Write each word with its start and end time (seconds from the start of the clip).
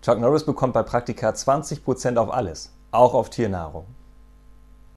Chuck 0.00 0.20
Norris 0.20 0.44
bekommt 0.44 0.74
bei 0.74 0.84
Praktika 0.84 1.30
20% 1.30 2.16
auf 2.18 2.32
alles, 2.32 2.72
auch 2.92 3.14
auf 3.14 3.30
Tiernahrung. 3.30 3.86